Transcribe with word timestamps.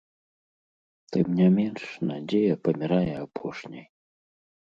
Тым 1.15 1.27
не 1.39 1.49
менш 1.57 1.83
надзея 2.13 2.55
памірае 2.65 3.07
апошняй. 3.25 3.87